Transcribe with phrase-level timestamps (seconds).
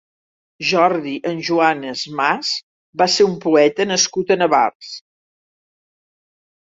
[0.69, 2.53] Jordi Enjuanes-Mas
[3.03, 4.91] va ser un poeta nascut a Navars.